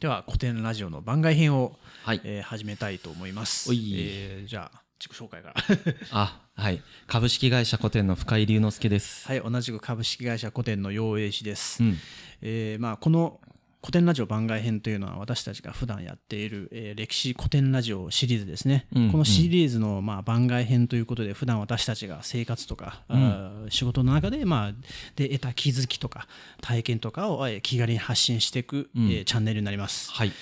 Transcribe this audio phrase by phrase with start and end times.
[0.00, 1.72] では古典ラジオの番外編を、
[2.04, 2.20] はい。
[2.22, 5.54] えー始めたいと思いますえーじゃあ自己紹介から
[6.12, 6.80] あ、はい。
[7.08, 9.26] 株式会社古典の深井龍之介です。
[9.26, 11.96] はい同じく株式会社古典の陽栄氏です、うん。
[12.42, 13.40] えーまあ、この
[13.88, 24.72] 古典ラジオ番外編というのは私たちが普段やっている、えー歴史古典ラジオシリーズですね、うんこのシリーズの、まあ、番外編ということで普段私たちが生活とか、あー仕事の中で,、まあ、
[25.16, 26.28] で得た気づきとか
[26.60, 30.12] 体験とかを、えー気軽に発信していく、うんえーチャンネルになります。
[30.12, 30.32] はい。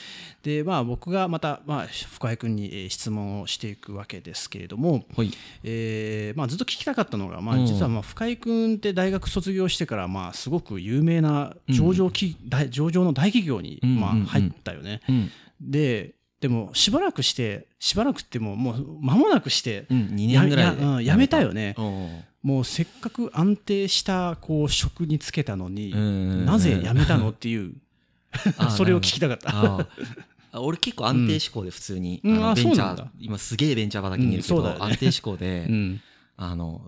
[0.47, 5.33] でまあ、僕がまた、まあ、深井君にえー質問をしていくわけですけれども、ほい。
[5.65, 15.01] えーまあ、ずっと聞きたかったのが、まあ、うん実はまあ深井君って大学卒業してからまあすごく有名な上場き、大上場の大企業にまあうんうんうん入ったよね。
[15.09, 15.31] うん。
[15.61, 19.99] ででもしばらくしてしばらくってももう間もなくしてうん。
[20.15, 21.75] 2や年ぐらいでやうんやめたよね。
[22.45, 27.31] もうせっかく安定したこう職に就けたのに、うんうんうんなぜ辞めたの？
[27.31, 27.73] っていう
[28.59, 29.89] あ それを聞きたかった。
[30.61, 32.45] 俺結構安定志向で普通に、うん。
[32.45, 36.01] あベンチャー今すげえベンチャー畑にいるけど、ね安定志向で、うん
[36.39, 36.83] あの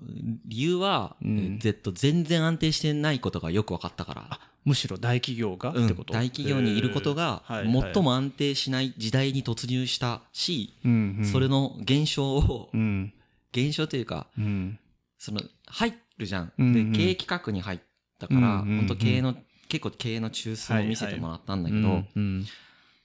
[0.44, 1.38] 理由は、うん。
[1.38, 11.24] えー Z 全然安定してないことがよく分かったから、むしろ大企業がっうんてこと、大企業にいることが最も安定しない時代に突入したし、うんうん。
[11.24, 13.12] それの現象を、うん。
[13.52, 14.78] 現象というかうん。
[15.18, 16.92] その入るじゃん、うんうん。
[16.92, 17.78] で経営企画に入っ
[18.20, 18.76] たから、うんうんうん。
[18.80, 19.34] 本当経営の
[19.68, 22.46] 結構経営の中枢を見せてもらったんだけど、うんうん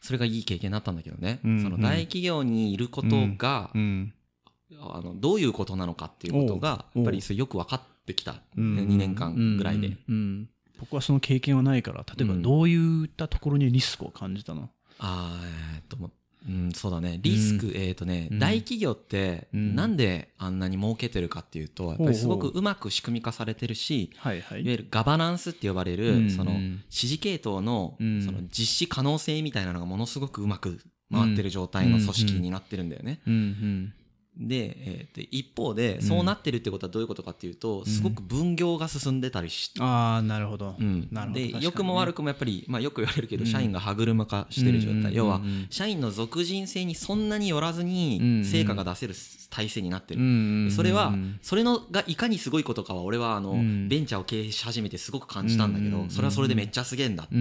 [0.03, 1.63] それがいい経験になったんだけどね、うんうん。
[1.63, 4.13] その大企業にいることが、うん。
[4.79, 10.49] あのどういうことなのかっていうことがやっぱりそれよく分かってきた、うん2年間ぐらいで、うんうん。
[10.79, 12.41] 僕はその経験はないから例えばうん。
[12.41, 16.11] どういったところにリスクを感じたの、あーえーっとも
[16.47, 17.19] ううん、そうだね。
[17.21, 18.39] リスク、えーっとね、うん。
[18.39, 19.75] 大企業ってうん。
[19.75, 24.61] なんであんなに儲けてるかっていうとやっぱりすごくうまく仕組み化されてるしはいはい。
[24.61, 28.21] いわゆるガバナンスって呼ばれる、うんそのうん指示系統の,、うん。
[28.23, 30.79] その実施可能性みたいなのがものすごくうまく
[31.11, 33.19] 回ってる状態の組織になってるんだよね。
[34.37, 41.07] うんうんで,、えーで一方でそうなってるってことはどういうことかっていうと、すごく分業が進んでたりしああなるほど、うん。
[41.11, 41.39] なるほど。
[41.39, 41.59] 確かにね。
[41.59, 43.49] で良くも悪くもやっぱり、まあ、よく言われるけど、うん。
[43.49, 45.13] 社員が歯車化してる状態、うんうんうんうん。
[45.13, 49.13] 要は社員の属人性にそんなによらずうんうんに成果が出せる
[49.49, 53.89] 体制になってる、うんうんうんそれはそれのがいかにすごいことかは俺はあの、うん。
[53.89, 57.35] ベンチャーを経営し始めてすごく感じたんだけど、うんうんうんそれはそれでめっちゃすげえんだって、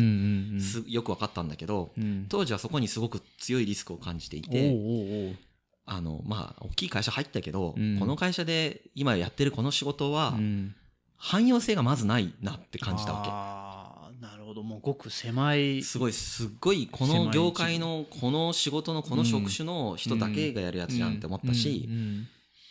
[0.90, 2.26] よく分かったんだけど、うん。
[2.28, 5.36] 当時はそこにすごく強いリスクを感じていおうておうおう
[5.84, 7.98] あのまあ大きい会社入ったけど、うん。
[7.98, 10.74] この会社で今やってるこの仕事はうん。
[11.16, 13.28] 汎用性がまずないなって感じたわけ。
[13.30, 14.64] ああなるほど。
[14.64, 15.82] もうごく狭い。
[15.82, 21.88] すごいすっごいこの業界のこの仕事のこの職種の人だけがやるやつじゃんって思ったし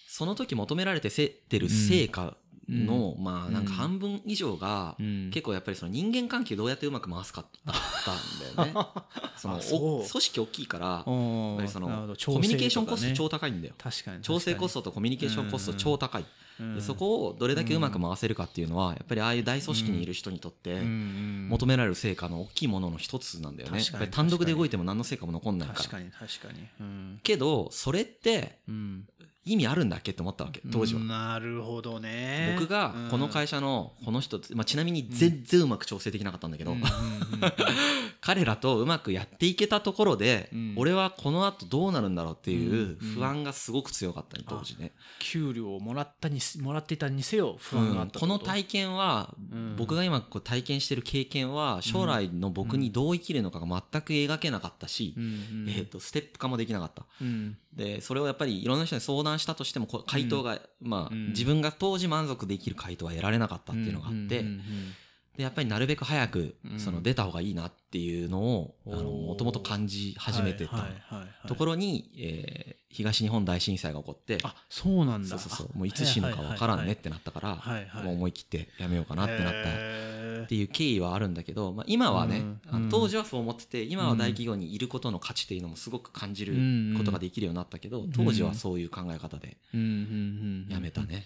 [0.07, 2.35] その時求められてせってる成果
[2.69, 5.29] のまあなんか半分以上がうん。
[5.31, 8.87] 結構やっぱりその人間関係どうやってうまく回すかだったんだよね。
[9.37, 13.73] その組織大きいからやっおぱりそのコミュニケーションコスト超高いんだよ。
[13.77, 14.21] 確かに。
[14.21, 16.25] 調整コストとコミュニケーションコスト超高い。
[16.75, 23.77] でそこをどれだけうまく回せるかっていうのはやっぱりああいう大組織にいる人にとって求められる成果の大きいものの一つなんだよね。
[23.79, 23.99] やっ確かに。
[24.01, 25.79] ぱり単独で動いても何の成果も残んないから。
[25.79, 26.11] 確かに。
[26.11, 26.67] 確かに。
[26.79, 27.19] うん。
[27.23, 29.07] けどそれってうん
[29.43, 31.01] 意味あるんだっけって思ったわけ当時は。
[31.01, 32.55] なるほどね。
[32.59, 36.89] 僕がこの会社のこの人、まあ、ちなみに全然うまく調整できなかったんだけど、うんうんうん
[38.21, 40.73] 彼らとうまくやっていけたところで、うん。
[40.77, 48.21] 俺はこの後どうなるんだろうっていううん不安がすごく強かったね当時ね、給料をもらったにすもらっていたにせよ不安があったうん。
[48.21, 49.75] この体験は、うん。
[49.75, 55.23] 僕が今こう体験してる経験は将来の僕にどう生きるのかが全く描けなかったし、うん。
[55.23, 55.69] うん。
[55.69, 57.05] えー、とステップ化もできなかった。
[57.19, 57.57] うん。
[57.73, 61.27] でそれをやっぱりいろんな人に相談したとしても回答が、まあうん。
[61.29, 64.43] 自分が当時満足できる回答は得られなかったっていうのがあって、
[65.37, 66.79] でやっぱりなるべく早くうん。
[66.79, 69.27] その出た方がいいなっていうのをおー。
[69.27, 70.87] もともと感じ始めてた
[71.47, 75.29] ところに、えー東日本大震災が起こってあそうなんだ。
[75.29, 75.77] そうそうそう。
[75.77, 86.53] もういつ死ぬか分からんねってなったから、もう思い切ってやめようかなってなったへっていう経緯はあるんだけど、まあ、今はね、うんあの当時はそう思ってて今は大企業にいることの価値っていうのもすごく感じる
[86.97, 91.23] ことができるようになったけど、当時はそういう考え方でやめたね。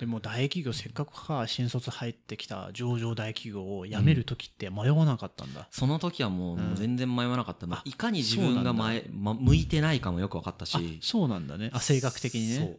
[0.00, 11.70] でも大企業せっかくか新卒入ってきた上場大企業を辞める時って迷わなかったんだ、その時はもう全然迷わなかった、いかに自分が前、ま、向いてないかもよく分かったあしそうなんだね。
[11.72, 12.78] あ性格的にね。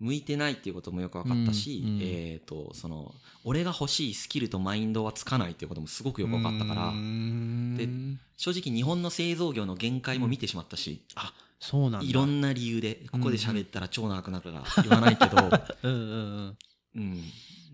[0.00, 1.98] 向いてないっていうこともよく分かったし、うんうん。
[2.02, 3.12] えっ、とその
[3.44, 6.88] 俺が欲しいスキルとマインドはつかないっていうこともすごくよく分かったから。
[6.88, 7.76] うーん。
[7.76, 7.88] で
[8.36, 12.06] 正直日本の製造業の限界も見てしまったし、あそうなんだ。
[12.06, 15.36] いろんな理由でここで喋ったら超長くなるから言わないけど、
[15.82, 16.14] うんうんう
[16.50, 16.56] ん。
[16.94, 17.22] うん、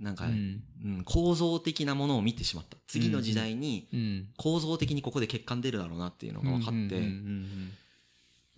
[0.00, 0.62] なんか、ううん
[1.00, 2.76] ん構造的なものを見てしまった。
[2.86, 6.98] 次の時代にうん構造的にここで欠陥出るだろうなっていうのが分かって、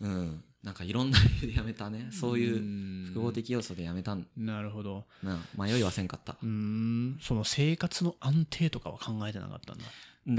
[0.00, 2.08] うんなんかいろんな理由でやめたね。
[2.10, 4.26] そういううん複合的要素でやめたん。
[4.36, 5.04] なるほど。
[5.22, 6.36] な迷いはせんかった。
[6.42, 7.18] うーん。
[7.22, 9.84] その生活の安定とかは考えてなかったんだ。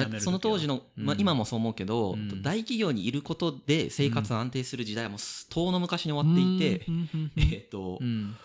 [0.10, 1.22] だその当時の、まあ、うん。
[1.22, 2.42] 今もそう思うけど、うん。
[2.42, 5.20] 大企業にいることで生活が安定する時代はもう
[5.50, 7.32] 遠の昔に終わっていて、うん。
[7.38, 8.36] えっ、と、うん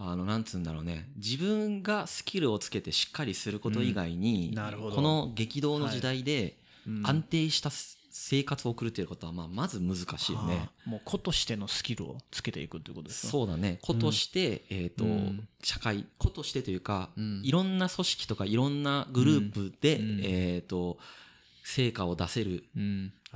[0.00, 1.08] あのなんつうんだろうね。
[1.16, 4.92] 自分がスキルをつけてしっかりすること以外に、うん。
[4.92, 6.56] この激動の時代で
[6.86, 7.06] うん。
[7.06, 7.70] 安定した
[8.10, 10.56] 生活を送るっていうことはまあまず難しいよね。
[10.56, 10.90] はあ。
[10.90, 13.80] もう子としてのスキルをつけていくということですかそうだね。
[13.82, 15.48] 子として、えーとうん。
[15.62, 17.42] 社会子としてというか、うん。
[17.44, 20.20] いろんな組織とかいろんなグループで、うん。
[20.22, 20.98] えー、と
[21.64, 22.64] 成果を出せる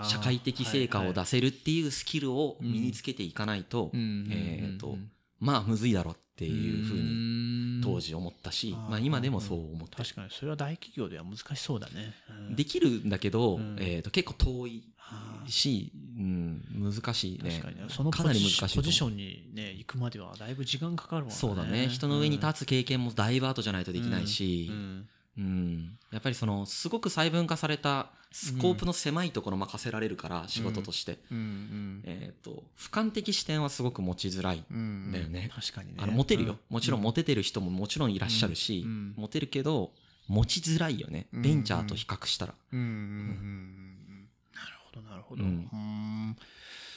[0.05, 4.29] 社会的成果を出せるっていうスキルを身につけていかないと、うん。
[4.31, 5.11] えーとうん
[5.43, 12.15] まあむずいだろっていうふうにに当時思ったし、まあ、今でもそう思ってる確かにそれは大企業では難しそうだね。
[12.49, 12.57] うん。
[12.57, 13.77] できるんだけど、うん。
[13.81, 15.49] えー、と結構遠いはあ。
[15.51, 17.51] し、うん、難しいね。
[17.51, 17.85] 確かにね。
[17.89, 21.35] そのかなり難しいポジションにね行くまではだいぶ時間かかるもんね。
[21.35, 21.89] そうだね。
[21.89, 25.09] 人の上に立つ経験もだいぶ後じゃないとできないし、うん
[25.39, 35.51] うん、やっぱりそのすごく細分化されたスコープの狭いところ任せられるから、仕事として、うんうんえー、と俯瞰的視点はすごく持ちづらい、うんだよね。
[35.55, 35.97] 確かにね。
[35.99, 36.59] あのモテるよ、うん。
[36.71, 39.15] もちろんモテてる人ももちろんいらっしゃるし、うんうん。
[39.17, 39.93] モテるけど
[40.29, 44.29] 持ちづらいよね、うんベンチャーと比較したら、うんうんうんうん。
[44.55, 45.53] なるほどなるほど、ううん。
[45.53, 46.37] ん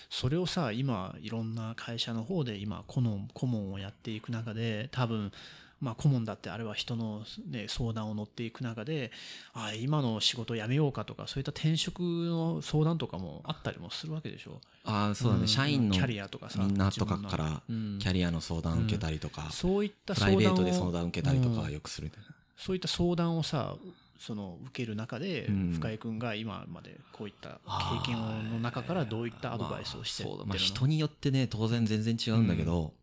[0.10, 5.34] それをさ今いろんな会社の方で今顧問顧問をやっていく中で多分
[5.82, 9.12] まあ顧問だってあれは人の、ね、相談を乗っていく中で
[9.54, 14.62] あ今の仕事辞めようかとかそういった転職の相談とかもあったりもするわけでしょ。
[14.86, 15.48] ああそうだね、ん。
[15.48, 18.00] 社員のキャリアとかさみんなとかからうん。
[18.00, 21.72] キャリアの相談を受けたりとか、そういったプライベートで相談を受けたりとかうん。
[21.72, 22.12] よくする、
[22.58, 23.76] そういった相談をさ
[24.20, 25.72] その受ける中で、うん。
[25.74, 27.60] 深井君が今までこういった
[28.04, 28.18] 経験
[28.52, 32.94] の中からどういったアドバイスをしてってまあ、まあ人によってね当然全然違うんだけど、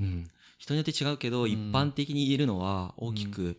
[0.00, 0.30] うん
[0.60, 1.50] 人によって違うけど、ん。
[1.50, 3.58] 一般的に言えるのは大きく、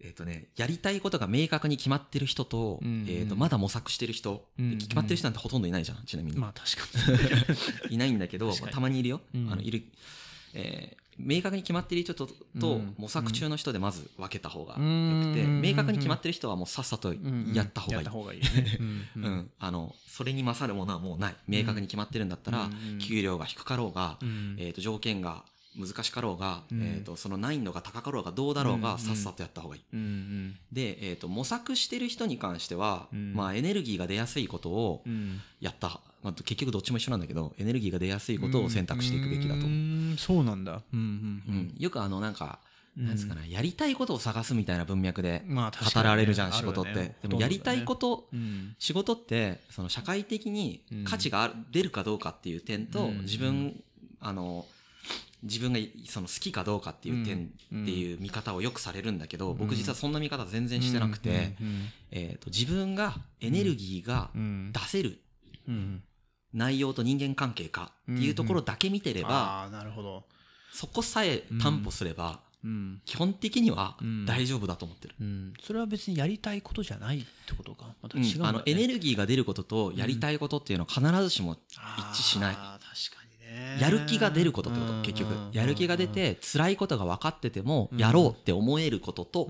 [0.00, 7.52] えっ、とねやりたいことが明確に決まってる人と,、うんえー、とまだ模索してる人、うん決まってる人なんてほとんどいないじゃんちなみに、まあ確か
[7.88, 7.94] に。
[7.94, 9.52] いないんだけど、たまにいるよ、うん。
[9.52, 9.84] あのいる、
[10.54, 12.28] えー明確に決まっている人と
[12.96, 15.60] 模索中の人でまず分けた方がよくて、うん。
[15.60, 17.12] 明確に決まってる人はもうさっさと
[17.52, 18.02] やった方がいい。
[18.02, 18.10] やった。
[18.10, 18.78] 方がいいよね。
[19.16, 19.50] うん。
[19.58, 21.34] あのそれに勝るものはもうない。
[21.46, 22.98] 明確に決まってるんだったら、うん。
[22.98, 24.56] 給料が低かろうが、うん。
[24.58, 25.44] えー、と条件が
[25.78, 26.82] 難しかろうが、うん。
[26.82, 29.82] えー、とその難易度が高かろうがどうだろうが、うんさっさとやった方がいい。
[29.92, 30.56] うんうん。
[30.72, 33.34] で、えー、と模索してる人に関しては、うん。
[33.34, 35.40] まあ、エネルギーが出やすいことをうん。
[35.60, 39.60] やった、まあ、結局どっちも一緒なんだけどエネルギーが出やすいことを選択していくべきだと。
[39.60, 39.68] 思う。
[39.68, 40.16] ん。
[40.18, 40.82] そうなんだ。
[40.92, 41.02] うんう
[41.52, 42.58] んよくあのなんか、
[42.96, 43.06] うん。
[43.06, 46.76] なんですかねやりたいことを探すみたいな文脈で語られるじゃん、あるよね。
[46.76, 47.00] 仕事って。
[47.00, 47.16] ね。
[47.30, 48.76] もやりたいこと、うん。
[48.78, 53.20] 仕事ってその社会的に価値がある出るかどうかっていう点と、うん。
[53.22, 53.82] 自分
[54.20, 54.66] あの
[55.42, 57.82] 自分がその好きかどうかっていう点うん。
[57.82, 59.56] っていう見方をよくされるんだけど、ん。
[59.56, 61.88] 僕実はそんな見方全然してなくて、うん。
[62.12, 64.72] えー、と自分がエネルギーがうん。
[64.72, 65.18] 出せる
[65.68, 66.02] うん。
[66.54, 69.70] 内容と人間関係かっていうところだけ見てれば、
[70.72, 73.00] そこさえ担保すれば、うん。
[73.04, 74.26] 基本的にはうん。
[74.26, 75.14] 大丈夫だと思ってる。
[75.20, 75.52] うん。
[75.60, 77.94] それは別にやりたいことじゃないってことか。
[78.00, 78.24] またうん。
[78.24, 82.54] 違うあのエネルギーが出ることとやりたいことっていうのは必ずしも一致しない。
[82.54, 82.76] 確
[83.16, 83.21] か
[83.80, 85.02] やる気が出ることってことうん。
[85.02, 85.34] 結局。
[85.34, 85.50] うん。
[85.52, 87.98] やる気が出て辛いことが分かっててもうん。
[87.98, 89.48] やろうって思えることと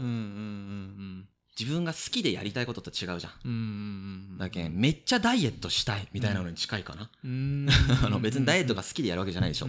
[1.58, 4.38] 自分が好きでやりたいことと違うじゃん。
[4.38, 7.10] だけんめっちゃダイエットしたいみたいなのに近いかな。
[7.22, 7.68] うん。
[8.02, 9.66] あの別にダイエットが好きでやるわけじゃないでしょ。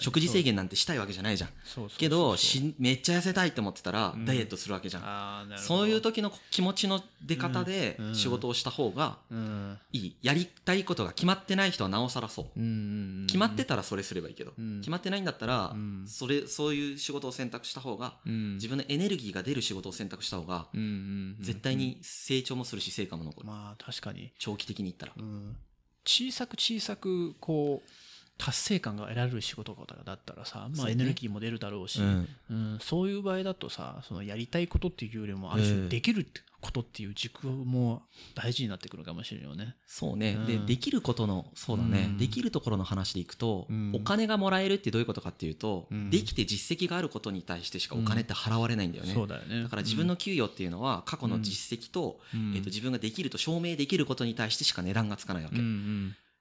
[0.00, 1.50] 食事制限なんてしたいわけじゃないじゃん。
[1.96, 4.26] けどしめっちゃ痩せたいって思ってたらうん。
[4.26, 5.58] ダイエットするわけじゃん。
[5.58, 8.14] そういう時の気持ちの出方でうん。
[8.14, 9.78] 仕事をした方がうん。
[9.92, 10.16] いい。
[10.20, 12.60] やりたいことが決まってない人はなおさらそう
[13.32, 14.80] 決まってたらそれすればいいけどうん。
[14.80, 16.04] 決まってないんだったらうん。
[16.06, 18.54] それそういう仕事を選択した方がうん。
[18.54, 20.68] 自分のエネルギーが出る仕事を選択した方が
[21.40, 23.46] 絶対に成長もするし成果も残る。
[23.46, 24.32] まあ確かに。
[24.38, 25.12] 長期的に言ったら。
[25.16, 25.56] うん。
[26.04, 27.90] 小さく小さくこう
[28.38, 30.92] 達成感が得られる仕事だったらさ、まあ、そうね。
[30.92, 32.00] エネルギーも出るだろうし。
[32.00, 32.28] うん。
[32.50, 32.78] うん。
[32.80, 35.68] そういう場合だとさそのやりたいことっていうよりもあるうん。
[35.68, 36.26] 種できる
[36.62, 38.02] ことっていう軸も
[38.34, 39.74] 大事になってくるかもしれないよね。
[39.86, 40.38] そうね。
[40.46, 40.66] でうん。
[40.66, 42.06] できることのそうだね。
[42.10, 42.18] うん。
[42.18, 43.92] できるところの話でいくとうん。
[43.94, 46.08] お金がもらえるってどういうことかっていうとうん。
[46.08, 49.12] できて実績があることに対してしかお金って払われないんだよね。
[49.12, 49.64] そうだよね。
[49.64, 52.54] だから自分の給与っていうのは過去の実績とうん。
[52.54, 55.56] えっと自分ができると証明できることに対してしか値段がつかないわけ。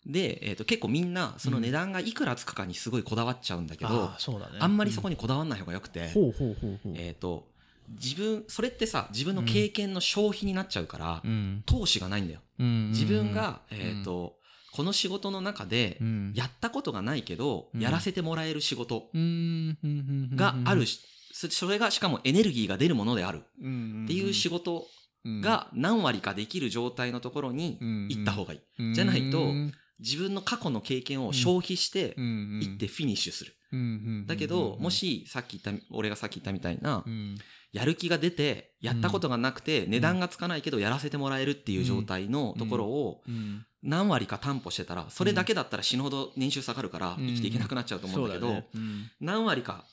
[0.06, 4.12] で、えー、と結構みんなその値段がいくらつくかにすごいこだわっちゃうんだけど、
[4.60, 7.51] あんまりそこに、にこだわんない方がよくて、ほうほうほうほう、えっ、と
[7.90, 11.64] 自分それってさ自分の経験の消費になっちゃうから、うん。
[11.66, 12.42] 投資がないんだよ。
[12.60, 14.36] うん自分が、えっ、と
[14.74, 16.34] この仕事の中でうん。
[16.36, 17.82] やったことがないけど、うん。
[17.82, 20.36] やらせてもらえる仕事うん。
[20.36, 20.86] がある
[21.34, 23.40] それがしかもエネルギーが出るものである。
[23.40, 24.86] っていう仕事
[25.26, 27.78] が何割かできる状態のところに
[28.10, 28.94] 行った方がいい。
[28.94, 29.52] じゃないと
[30.00, 33.56] 自分の過去の経験を消費して行ってフィニッシュする。
[34.28, 37.06] だけど、もしさっき言った、俺がさっき言ったみたいな、
[37.72, 43.22] やる気が出て、やったことがなくて、値段がつかないけどやらせてもらえるっていう状態のところを
[43.84, 48.64] 何割か担保してたら、それだけだったら死ぬほど年収下がるから生きていけなくなっちゃうと思うんだけど、
[49.20, 49.86] 何割か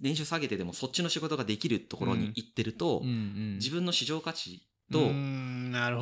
[0.00, 4.62] 年収下げてでもそっちの仕事ができるところに行ってると、自分の市場価値
[4.92, 4.98] と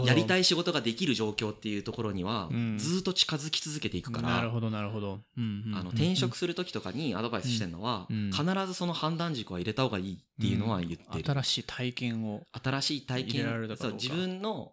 [0.07, 2.79] やりたいい仕事ができる状況っていうところにはうん。
[2.79, 5.41] ずっと近づき続けていくから、なるほどなるほど、あ
[5.83, 12.43] の転職する時とかにアドバイスしてるのは、うん必ずその判断軸は入れた方がいいっていうのは言ってる、新しい体験を。
[12.63, 14.73] 新しい体験そう自分の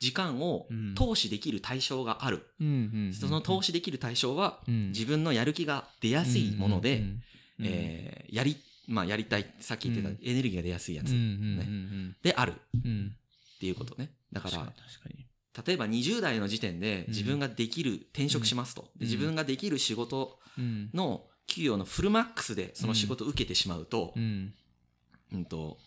[0.00, 0.94] 時間をうん。
[0.94, 2.46] 投資できる対象がある、
[3.12, 7.04] その投資できる対象は自分のやる気が出やすいもので、
[7.60, 10.18] えーやりまあ、やりたいさっき言ってたうん。
[10.22, 11.10] エネルギーが出やすいやつ
[12.22, 12.52] である。
[12.52, 14.10] っていうことね。
[14.32, 14.74] だから確か
[15.08, 15.26] に
[15.66, 20.90] 例えば20代の時点で自分ができる、転職しますと、で自分ができる仕事うん。
[20.94, 24.54] の給与のフルマックスでその仕事を受けてしまうと,、うん。
[25.32, 25.78] うんと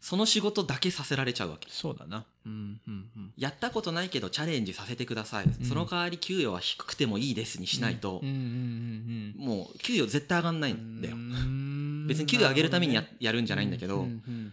[0.00, 1.68] その仕事だけさせられちゃうわけ。
[1.70, 2.26] そうだな。
[2.44, 3.32] うんうんうん。
[3.36, 5.64] やったことないけどチャレンジさせてください、ん。
[5.64, 11.71] その代わり給与は低くてもいいですにしないとうん、うんうんうんもう給与絶対上がんないんだよ、うん
[12.06, 14.06] 別に給与上げるためにや,、やるんじゃないんだけど、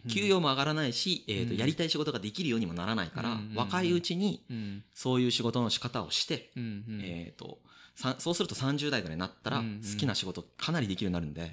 [0.08, 1.60] 給与も上がらないし、えーとうん。
[1.60, 4.84] やりたい仕事ができるようにもならないから、うん若いうちにうん。
[4.94, 7.60] そういう仕事の仕方をして、えー、と
[7.96, 11.52] さそうすると30代ぐらいになったら好きな仕事かなりできるようになるんで、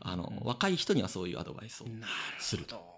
[0.00, 1.86] あの若い人にはそういうアドバイスを
[2.40, 2.94] するほど。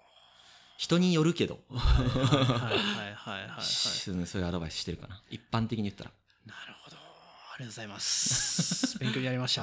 [0.77, 3.63] 人によるけど、はいはいはいはいはいはい。
[3.65, 5.21] そういうアドバイスしてるかな。
[5.29, 6.11] 一般的に言ったら。
[6.45, 6.97] なるほど。
[6.97, 8.99] ありがとうございます。
[8.99, 9.55] 勉強になりました